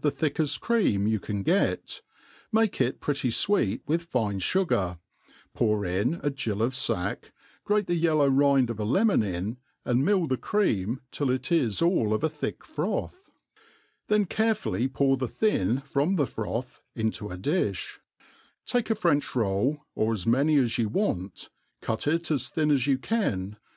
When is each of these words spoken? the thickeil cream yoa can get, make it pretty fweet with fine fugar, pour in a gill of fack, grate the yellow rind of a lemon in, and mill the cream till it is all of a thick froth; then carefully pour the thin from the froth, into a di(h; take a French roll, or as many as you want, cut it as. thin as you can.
the 0.00 0.10
thickeil 0.10 0.58
cream 0.58 1.06
yoa 1.06 1.22
can 1.22 1.44
get, 1.44 2.00
make 2.50 2.80
it 2.80 3.00
pretty 3.00 3.28
fweet 3.30 3.80
with 3.86 4.02
fine 4.02 4.40
fugar, 4.40 4.98
pour 5.54 5.84
in 5.84 6.18
a 6.20 6.30
gill 6.30 6.62
of 6.62 6.74
fack, 6.74 7.30
grate 7.62 7.86
the 7.86 7.94
yellow 7.94 8.28
rind 8.28 8.70
of 8.70 8.80
a 8.80 8.84
lemon 8.84 9.22
in, 9.22 9.56
and 9.84 10.04
mill 10.04 10.26
the 10.26 10.36
cream 10.36 11.00
till 11.12 11.30
it 11.30 11.52
is 11.52 11.80
all 11.80 12.12
of 12.12 12.24
a 12.24 12.28
thick 12.28 12.64
froth; 12.64 13.30
then 14.08 14.24
carefully 14.24 14.88
pour 14.88 15.16
the 15.16 15.28
thin 15.28 15.80
from 15.82 16.16
the 16.16 16.26
froth, 16.26 16.82
into 16.96 17.30
a 17.30 17.36
di(h; 17.38 18.00
take 18.66 18.90
a 18.90 18.96
French 18.96 19.36
roll, 19.36 19.84
or 19.94 20.12
as 20.12 20.26
many 20.26 20.56
as 20.56 20.76
you 20.76 20.88
want, 20.88 21.50
cut 21.80 22.08
it 22.08 22.32
as. 22.32 22.48
thin 22.48 22.72
as 22.72 22.88
you 22.88 22.98
can. 22.98 23.56